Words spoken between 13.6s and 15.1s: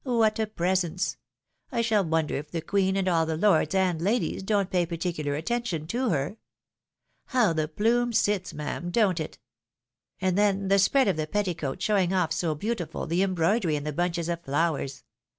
and the bunches of flowers